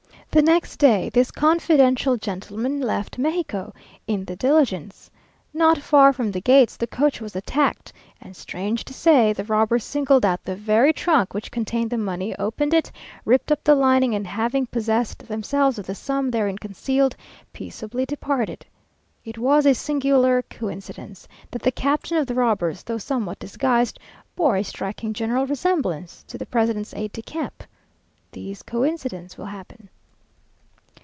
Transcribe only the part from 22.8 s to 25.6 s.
though somewhat disguised, bore a striking general